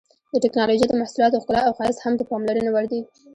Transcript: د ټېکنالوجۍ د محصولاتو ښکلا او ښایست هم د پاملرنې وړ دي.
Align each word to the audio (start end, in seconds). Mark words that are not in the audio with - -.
د 0.31 0.33
ټېکنالوجۍ 0.43 0.85
د 0.89 0.93
محصولاتو 1.01 1.41
ښکلا 1.43 1.61
او 1.65 1.73
ښایست 1.77 1.99
هم 2.03 2.13
د 2.17 2.21
پاملرنې 2.29 2.69
وړ 2.71 2.85
دي. 2.91 2.99